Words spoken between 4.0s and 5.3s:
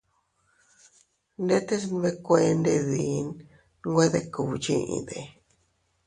deb kugbyiʼide!